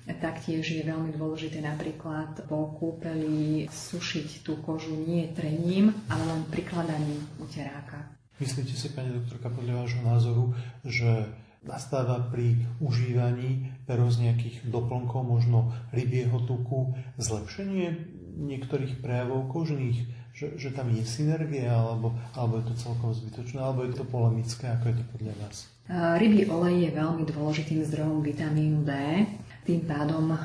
Taktiež 0.03 0.67
je 0.67 0.83
veľmi 0.83 1.15
dôležité 1.15 1.63
napríklad 1.63 2.45
po 2.51 2.75
kúpeli 2.75 3.71
sušiť 3.71 4.43
tú 4.43 4.59
kožu 4.61 4.99
nie 4.99 5.31
trením, 5.31 5.95
ale 6.11 6.27
len 6.27 6.43
prikladaním 6.51 7.23
uteráka. 7.39 8.13
Myslíte 8.43 8.75
si, 8.75 8.91
pani 8.91 9.15
doktorka, 9.15 9.55
podľa 9.55 9.87
vášho 9.87 10.03
názoru, 10.03 10.45
že 10.83 11.31
nastáva 11.63 12.31
pri 12.31 12.59
užívaní 12.83 13.71
nejakých 13.87 14.67
doplnkov, 14.67 15.23
možno 15.23 15.71
rybieho 15.95 16.43
tuku, 16.49 16.97
zlepšenie 17.21 18.19
niektorých 18.33 19.05
prejavov 19.05 19.53
kožných, 19.53 20.09
že, 20.33 20.57
že 20.57 20.73
tam 20.73 20.89
je 20.89 21.05
synergia, 21.05 21.69
alebo, 21.69 22.17
alebo 22.33 22.59
je 22.59 22.73
to 22.73 22.75
celkom 22.81 23.13
zbytočné, 23.13 23.61
alebo 23.61 23.85
je 23.85 23.93
to 23.93 24.05
polemické, 24.09 24.73
ako 24.73 24.85
je 24.89 24.97
to 24.97 25.05
podľa 25.13 25.35
vás? 25.45 25.57
Rybí 25.93 26.49
olej 26.49 26.89
je 26.89 26.91
veľmi 26.97 27.25
dôležitým 27.29 27.85
zdrojom 27.85 28.25
vitamínu 28.25 28.87
D 28.87 28.93
tým 29.63 29.87
pádom 29.87 30.35
e, 30.35 30.39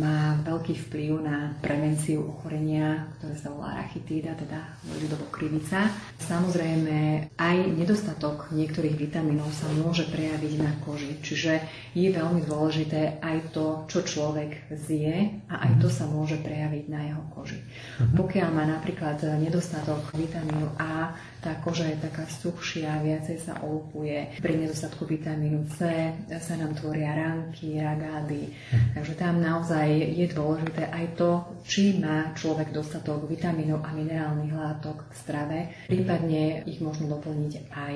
má 0.00 0.40
veľký 0.48 0.74
vplyv 0.88 1.10
na 1.20 1.52
prevenciu 1.60 2.24
ochorenia, 2.24 3.04
ktoré 3.18 3.34
sa 3.36 3.52
volá 3.52 3.76
rachitída, 3.76 4.32
teda 4.32 4.64
ľudovo 4.96 5.28
krivica. 5.28 5.92
Samozrejme, 6.16 7.28
aj 7.36 7.56
nedostatok 7.76 8.48
niektorých 8.48 8.96
vitamínov 8.96 9.52
sa 9.52 9.68
môže 9.76 10.08
prejaviť 10.08 10.52
na 10.56 10.72
koži, 10.80 11.20
čiže 11.20 11.60
je 11.92 12.08
veľmi 12.08 12.48
dôležité 12.48 13.20
aj 13.20 13.52
to, 13.52 13.84
čo 13.92 14.00
človek 14.00 14.72
zje 14.72 15.44
a 15.52 15.68
aj 15.68 15.72
to 15.84 15.88
sa 15.92 16.08
môže 16.08 16.40
prejaviť 16.40 16.84
na 16.88 17.12
jeho 17.12 17.24
koži. 17.36 17.60
Mhm. 18.00 18.16
Pokiaľ 18.16 18.48
má 18.56 18.64
napríklad 18.64 19.20
nedostatok 19.36 20.16
vitamínu 20.16 20.72
A, 20.80 21.12
tá 21.42 21.58
koža 21.58 21.90
je 21.90 21.98
taká 21.98 22.22
suchšia, 22.30 23.02
viacej 23.02 23.38
sa 23.42 23.58
olupuje. 23.66 24.38
Pri 24.38 24.54
nedostatku 24.62 25.02
vitamínu 25.10 25.66
C 25.74 25.90
sa 26.38 26.54
nám 26.54 26.78
tvoria 26.78 27.18
ranky, 27.18 27.82
ragády. 27.82 28.54
Takže 28.94 29.18
tam 29.18 29.42
naozaj 29.42 29.90
je 30.14 30.30
dôležité 30.30 30.86
aj 30.86 31.18
to, 31.18 31.42
či 31.66 31.98
má 31.98 32.30
človek 32.38 32.70
dostatok 32.70 33.26
vitamínov 33.26 33.82
a 33.82 33.90
minerálnych 33.90 34.54
látok 34.54 35.02
v 35.10 35.14
strave. 35.18 35.58
Prípadne 35.90 36.62
ich 36.62 36.78
možno 36.78 37.10
doplniť 37.18 37.52
aj 37.74 37.94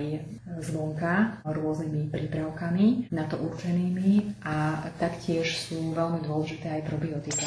zvonka 0.67 1.47
rôznymi 1.47 2.11
prípravkami 2.11 3.15
na 3.15 3.31
to 3.31 3.39
určenými 3.39 4.43
a 4.43 4.91
taktiež 4.99 5.55
sú 5.55 5.95
veľmi 5.95 6.27
dôležité 6.27 6.83
aj 6.83 6.83
probiotika. 6.91 7.47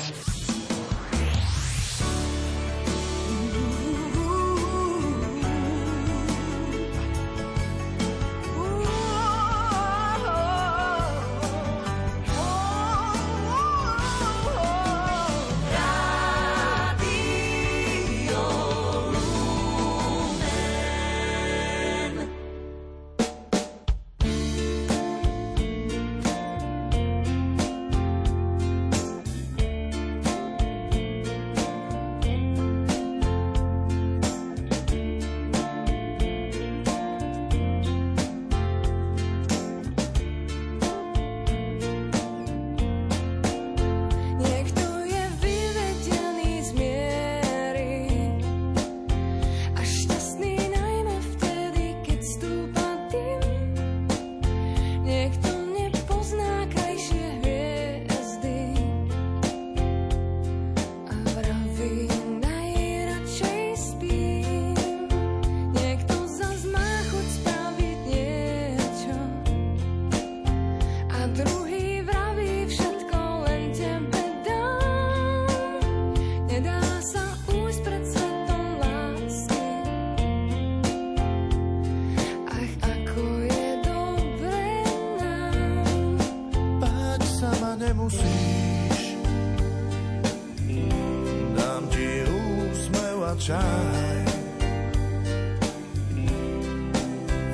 Smaj. 93.50 94.18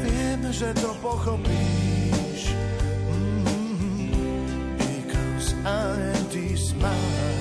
Viem, 0.04 0.42
že 0.52 0.74
to 0.76 0.92
pochopíš, 1.00 2.52
mm-hmm. 3.08 4.12
because 4.76 5.56
I 5.64 5.96
am 6.12 6.24
this 6.30 6.76
smile. 6.76 7.35